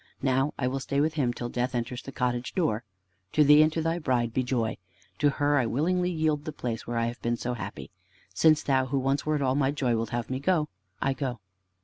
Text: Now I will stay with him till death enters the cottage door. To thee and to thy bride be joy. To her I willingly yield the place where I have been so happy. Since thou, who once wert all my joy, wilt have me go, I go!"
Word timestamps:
Now 0.23 0.51
I 0.57 0.65
will 0.67 0.79
stay 0.79 0.99
with 0.99 1.13
him 1.13 1.31
till 1.31 1.47
death 1.47 1.75
enters 1.75 2.01
the 2.01 2.11
cottage 2.11 2.55
door. 2.55 2.83
To 3.33 3.43
thee 3.43 3.61
and 3.61 3.71
to 3.73 3.83
thy 3.83 3.99
bride 3.99 4.33
be 4.33 4.41
joy. 4.41 4.77
To 5.19 5.29
her 5.29 5.59
I 5.59 5.67
willingly 5.67 6.09
yield 6.09 6.45
the 6.45 6.51
place 6.51 6.87
where 6.87 6.97
I 6.97 7.05
have 7.05 7.21
been 7.21 7.37
so 7.37 7.53
happy. 7.53 7.91
Since 8.33 8.63
thou, 8.63 8.87
who 8.87 8.97
once 8.97 9.27
wert 9.27 9.43
all 9.43 9.53
my 9.53 9.69
joy, 9.69 9.95
wilt 9.95 10.09
have 10.09 10.31
me 10.31 10.39
go, 10.39 10.69
I 11.03 11.13
go!" 11.13 11.39